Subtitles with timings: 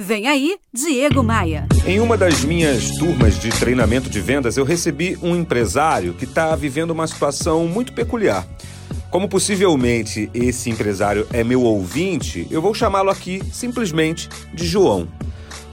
[0.00, 1.66] Vem aí, Diego Maia.
[1.84, 6.54] Em uma das minhas turmas de treinamento de vendas, eu recebi um empresário que está
[6.54, 8.46] vivendo uma situação muito peculiar.
[9.10, 15.08] Como possivelmente esse empresário é meu ouvinte, eu vou chamá-lo aqui simplesmente de João.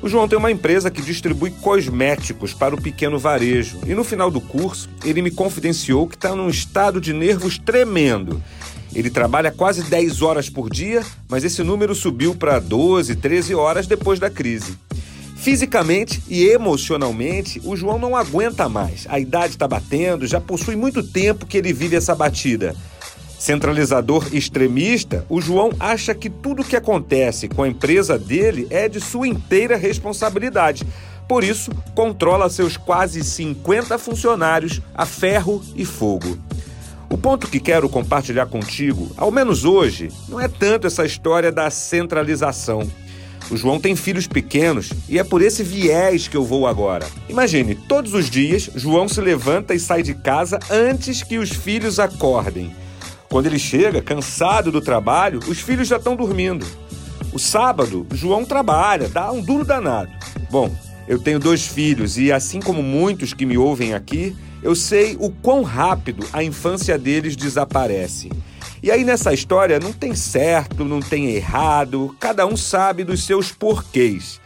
[0.01, 4.31] O João tem uma empresa que distribui cosméticos para o pequeno varejo e no final
[4.31, 8.41] do curso ele me confidenciou que está num estado de nervos tremendo
[8.95, 13.85] ele trabalha quase 10 horas por dia, mas esse número subiu para 12, 13 horas
[13.85, 14.77] depois da crise.
[15.35, 19.05] Fisicamente e emocionalmente, o João não aguenta mais.
[19.09, 22.75] A idade está batendo, já possui muito tempo que ele vive essa batida.
[23.37, 28.89] Centralizador extremista, o João acha que tudo o que acontece com a empresa dele é
[28.89, 30.83] de sua inteira responsabilidade.
[31.27, 36.39] Por isso, controla seus quase 50 funcionários a ferro e fogo.
[37.15, 41.69] O ponto que quero compartilhar contigo, ao menos hoje, não é tanto essa história da
[41.69, 42.85] centralização.
[43.49, 47.07] O João tem filhos pequenos e é por esse viés que eu vou agora.
[47.29, 51.99] Imagine, todos os dias, João se levanta e sai de casa antes que os filhos
[51.99, 52.75] acordem.
[53.29, 56.67] Quando ele chega, cansado do trabalho, os filhos já estão dormindo.
[57.31, 60.11] O sábado, João trabalha, dá um duro danado.
[60.51, 60.69] Bom,
[61.07, 65.29] eu tenho dois filhos e, assim como muitos que me ouvem aqui, eu sei o
[65.29, 68.29] quão rápido a infância deles desaparece.
[68.81, 73.51] E aí nessa história não tem certo, não tem errado, cada um sabe dos seus
[73.51, 74.39] porquês.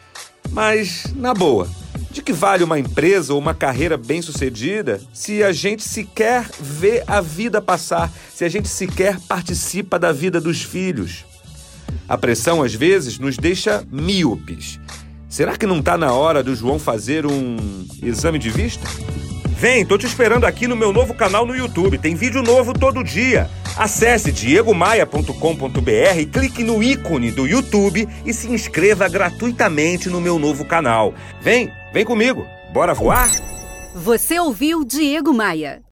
[0.52, 1.70] Mas, na boa,
[2.12, 7.22] de que vale uma empresa ou uma carreira bem-sucedida se a gente sequer vê a
[7.22, 11.26] vida passar, se a gente sequer participa da vida dos filhos?
[12.08, 14.80] A pressão, às vezes, nos deixa míopes.
[15.30, 18.88] Será que não está na hora do João fazer um exame de vista?
[19.49, 21.99] Vem, tô te esperando aqui no meu novo canal no YouTube.
[21.99, 23.47] Tem vídeo novo todo dia.
[23.77, 31.13] Acesse diegomaia.com.br, clique no ícone do YouTube e se inscreva gratuitamente no meu novo canal.
[31.39, 32.47] Vem, vem comigo.
[32.73, 33.30] Bora voar?
[33.94, 35.83] Você ouviu Diego Maia.